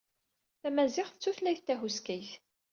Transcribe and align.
Tamaziɣt 0.61 1.15
d 1.17 1.19
tutlayt 1.21 1.65
tahuskayt. 1.67 2.31